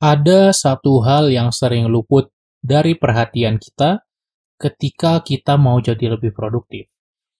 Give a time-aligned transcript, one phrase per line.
[0.00, 2.32] Ada satu hal yang sering luput
[2.64, 4.00] dari perhatian kita
[4.56, 6.88] ketika kita mau jadi lebih produktif.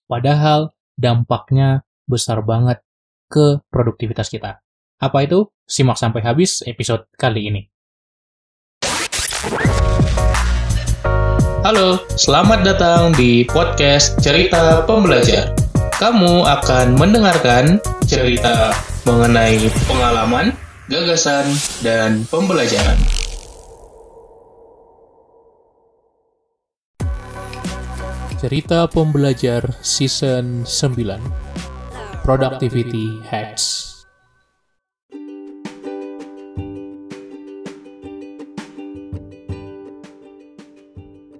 [0.04, 2.84] Padahal dampaknya besar banget
[3.32, 4.60] ke produktivitas kita.
[5.00, 5.48] Apa itu?
[5.64, 7.64] Simak sampai habis episode kali ini.
[11.64, 15.56] Halo, selamat datang di podcast Cerita Pembelajar.
[15.96, 18.76] Kamu akan mendengarkan cerita
[19.08, 20.52] mengenai pengalaman,
[20.90, 21.46] gagasan,
[21.86, 22.98] dan pembelajaran.
[28.42, 33.86] Cerita Pembelajar Season 9 Productivity Hacks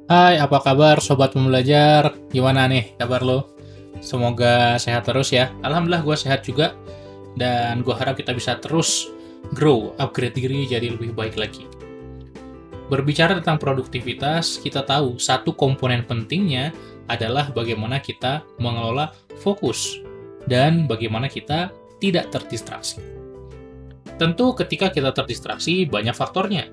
[0.06, 2.14] Hai, apa kabar Sobat Pembelajar?
[2.34, 3.55] Gimana nih kabar lo?
[4.02, 5.55] Semoga sehat terus ya.
[5.62, 6.74] Alhamdulillah gue sehat juga.
[7.38, 9.06] Dan gue harap kita bisa terus
[9.54, 11.66] grow, upgrade diri jadi lebih baik lagi.
[12.90, 16.74] Berbicara tentang produktivitas, kita tahu satu komponen pentingnya
[17.06, 20.02] adalah bagaimana kita mengelola fokus
[20.50, 21.70] dan bagaimana kita
[22.02, 22.98] tidak terdistraksi.
[24.19, 26.66] Tentu ketika kita terdistraksi banyak faktornya.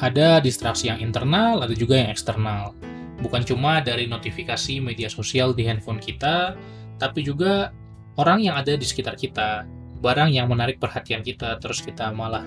[0.00, 2.72] Ada distraksi yang internal, ada juga yang eksternal.
[3.20, 6.56] Bukan cuma dari notifikasi media sosial di handphone kita,
[6.96, 7.68] tapi juga
[8.16, 9.68] orang yang ada di sekitar kita,
[10.00, 12.44] barang yang menarik perhatian kita, terus kita malah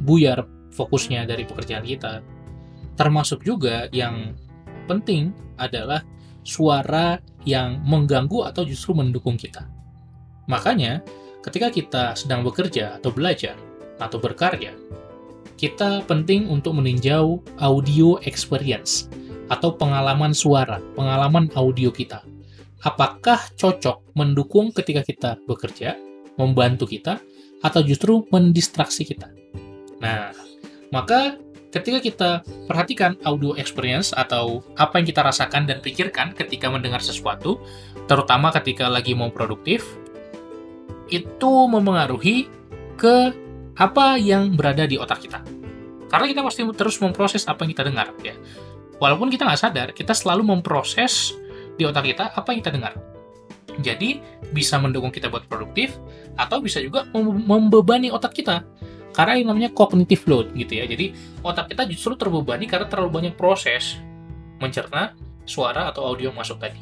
[0.00, 2.24] buyar fokusnya dari pekerjaan kita.
[2.96, 4.34] Termasuk juga yang
[4.88, 6.02] penting adalah
[6.42, 9.68] suara yang mengganggu atau justru mendukung kita.
[10.48, 11.04] Makanya,
[11.44, 13.54] ketika kita sedang bekerja atau belajar
[14.00, 14.72] atau berkarya,
[15.58, 19.10] kita penting untuk meninjau audio experience
[19.52, 22.24] atau pengalaman suara, pengalaman audio kita.
[22.86, 25.98] Apakah cocok mendukung ketika kita bekerja,
[26.38, 27.20] membantu kita,
[27.60, 29.28] atau justru mendistraksi kita?
[29.98, 30.30] Nah,
[30.94, 31.36] maka
[31.68, 32.30] ketika kita
[32.64, 37.60] perhatikan audio experience atau apa yang kita rasakan dan pikirkan ketika mendengar sesuatu,
[38.08, 39.84] terutama ketika lagi mau produktif,
[41.12, 42.48] itu mempengaruhi
[42.96, 43.32] ke
[43.78, 45.40] apa yang berada di otak kita.
[46.08, 48.32] Karena kita pasti terus memproses apa yang kita dengar, ya.
[48.98, 51.36] Walaupun kita nggak sadar, kita selalu memproses
[51.78, 52.92] di otak kita apa yang kita dengar.
[53.78, 54.18] Jadi,
[54.50, 55.94] bisa mendukung kita buat produktif,
[56.38, 57.06] atau bisa juga
[57.46, 58.62] membebani otak kita
[59.18, 60.86] karena yang namanya cognitive load gitu ya.
[60.86, 61.10] Jadi
[61.42, 63.98] otak kita justru terbebani karena terlalu banyak proses
[64.62, 66.78] mencerna suara atau audio masuk tadi.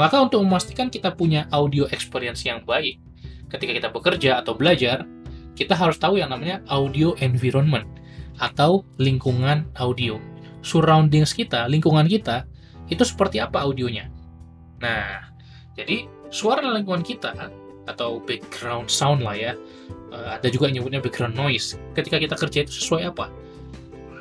[0.00, 2.96] Maka untuk memastikan kita punya audio experience yang baik
[3.52, 5.04] ketika kita bekerja atau belajar,
[5.52, 7.84] kita harus tahu yang namanya audio environment
[8.40, 10.16] atau lingkungan audio.
[10.64, 12.48] Surroundings kita, lingkungan kita,
[12.88, 14.08] itu seperti apa audionya.
[14.80, 15.35] Nah,
[15.76, 17.36] jadi suara lingkungan kita
[17.86, 19.52] atau background sound lah ya.
[20.10, 21.78] Uh, ada juga yang nyebutnya background noise.
[21.92, 23.28] Ketika kita kerja itu sesuai apa?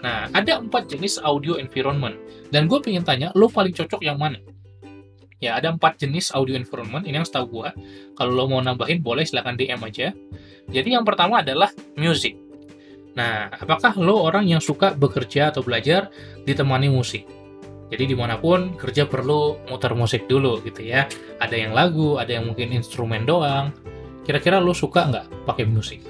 [0.06, 2.14] Nah, ada empat jenis audio environment.
[2.54, 4.38] Dan gue pengen tanya, lo paling cocok yang mana?
[5.42, 7.10] Ya, ada empat jenis audio environment.
[7.10, 7.70] Ini yang setahu gue.
[8.14, 10.14] Kalau lo mau nambahin, boleh silahkan DM aja.
[10.70, 12.38] Jadi yang pertama adalah music.
[13.16, 16.12] Nah, apakah lo orang yang suka bekerja atau belajar
[16.44, 17.26] ditemani musik?
[17.94, 21.06] Jadi di mana pun kerja perlu muter musik dulu gitu ya.
[21.38, 23.70] Ada yang lagu, ada yang mungkin instrumen doang.
[24.26, 26.02] Kira-kira lo suka nggak pakai musik?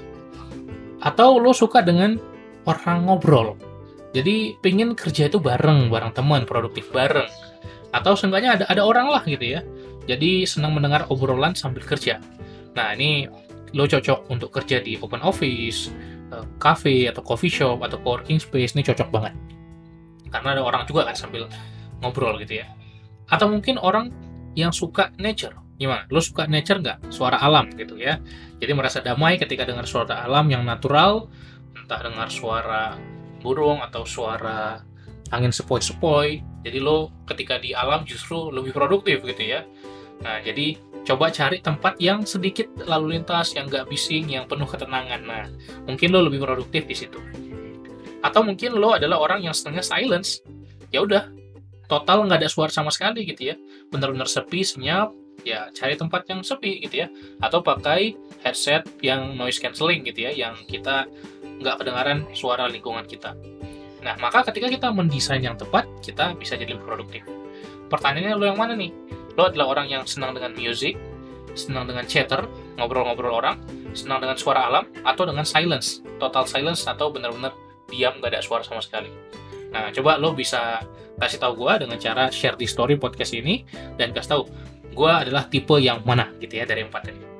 [1.04, 2.16] Atau lo suka dengan
[2.64, 3.60] orang ngobrol?
[4.16, 7.28] Jadi pingin kerja itu bareng, bareng teman, produktif bareng.
[7.92, 9.60] Atau seenggaknya ada ada orang lah gitu ya.
[10.08, 12.24] Jadi senang mendengar obrolan sambil kerja.
[12.72, 13.28] Nah ini
[13.76, 15.92] lo cocok untuk kerja di open office,
[16.32, 19.36] eh, cafe atau coffee shop atau co-working space ini cocok banget
[20.36, 21.48] karena ada orang juga kan sambil
[22.04, 22.68] ngobrol gitu ya.
[23.32, 24.12] Atau mungkin orang
[24.52, 25.56] yang suka nature.
[25.80, 26.04] Gimana?
[26.12, 27.08] Lo suka nature nggak?
[27.08, 28.20] Suara alam gitu ya.
[28.60, 31.28] Jadi merasa damai ketika dengar suara alam yang natural
[31.76, 32.96] entah dengar suara
[33.40, 34.84] burung atau suara
[35.32, 36.44] angin sepoi-sepoi.
[36.64, 39.64] Jadi lo ketika di alam justru lebih produktif gitu ya.
[40.20, 40.76] Nah jadi
[41.06, 45.20] coba cari tempat yang sedikit lalu lintas yang nggak bising yang penuh ketenangan.
[45.24, 45.44] Nah
[45.84, 47.20] mungkin lo lebih produktif di situ
[48.26, 50.42] atau mungkin lo adalah orang yang setengah silence.
[50.90, 51.30] Ya udah
[51.86, 53.56] total nggak ada suara sama sekali gitu ya.
[53.94, 55.14] Benar-benar sepi senyap
[55.46, 57.08] ya cari tempat yang sepi gitu ya.
[57.38, 61.06] Atau pakai headset yang noise cancelling gitu ya yang kita
[61.62, 63.38] nggak kedengaran suara lingkungan kita.
[64.02, 67.22] Nah maka ketika kita mendesain yang tepat kita bisa jadi lebih produktif.
[67.86, 68.90] Pertanyaannya lo yang mana nih?
[69.38, 70.98] Lo adalah orang yang senang dengan music
[71.56, 72.44] senang dengan chatter
[72.76, 73.56] ngobrol-ngobrol orang
[73.96, 77.56] senang dengan suara alam atau dengan silence total silence atau benar-benar
[77.90, 79.10] diam gak ada suara sama sekali
[79.70, 80.82] nah coba lo bisa
[81.16, 83.64] kasih tahu gue dengan cara share di story podcast ini
[83.96, 84.42] dan kasih tahu
[84.96, 87.36] gue adalah tipe yang mana gitu ya dari empat ini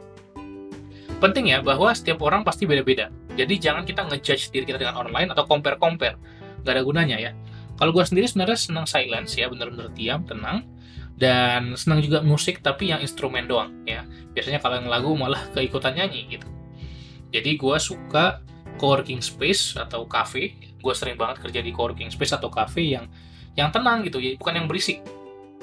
[1.17, 3.09] penting ya bahwa setiap orang pasti beda-beda.
[3.37, 6.17] Jadi jangan kita ngejudge diri kita dengan online atau compare-compare.
[6.65, 7.33] Gak ada gunanya ya.
[7.77, 10.65] Kalau gue sendiri sebenarnya senang silence ya, bener-bener diam, tenang.
[11.17, 14.05] Dan senang juga musik tapi yang instrumen doang ya.
[14.37, 16.49] Biasanya kalau yang lagu malah keikutan nyanyi gitu.
[17.33, 18.45] Jadi gue suka
[18.77, 20.57] coworking space atau cafe.
[20.81, 23.09] Gue sering banget kerja di coworking space atau cafe yang
[23.57, 25.01] yang tenang gitu, ya, bukan yang berisik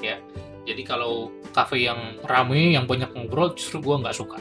[0.02, 0.18] ya.
[0.64, 4.40] Jadi kalau cafe yang rame, yang banyak ngobrol, justru gue nggak suka.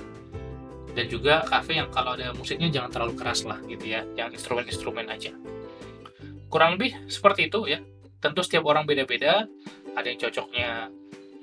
[0.94, 4.08] Dan juga cafe yang kalau ada musiknya jangan terlalu keras lah gitu ya.
[4.18, 5.36] Yang instrumen-instrumen aja.
[6.48, 7.82] Kurang lebih seperti itu ya.
[8.24, 9.46] Tentu setiap orang beda-beda.
[9.94, 10.70] Ada yang cocoknya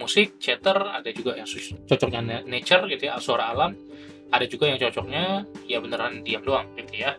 [0.00, 1.44] musik chatter ada juga yang
[1.84, 3.76] cocoknya nature gitu ya suara alam
[4.30, 7.18] ada juga yang cocoknya ya beneran diam doang gitu ya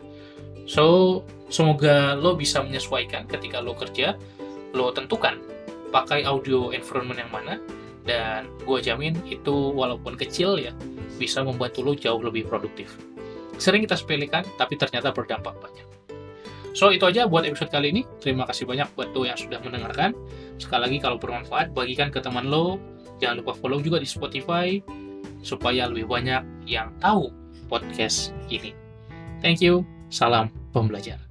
[0.65, 1.19] so
[1.51, 4.15] semoga lo bisa menyesuaikan ketika lo kerja
[4.71, 5.39] lo tentukan
[5.91, 7.59] pakai audio environment yang mana
[8.07, 10.73] dan gue jamin itu walaupun kecil ya
[11.21, 12.97] bisa membantu lo jauh lebih produktif.
[13.61, 15.85] Sering kita sepelekan, tapi ternyata berdampak banyak.
[16.73, 18.01] So, itu aja buat episode kali ini.
[18.17, 20.17] Terima kasih banyak buat lo yang sudah mendengarkan.
[20.57, 22.81] Sekali lagi, kalau bermanfaat, bagikan ke teman lo.
[23.21, 24.81] Jangan lupa follow juga di Spotify,
[25.41, 27.31] supaya lebih banyak yang tahu
[27.71, 28.75] podcast ini.
[29.41, 29.87] Thank you.
[30.11, 31.30] Salam pembelajar.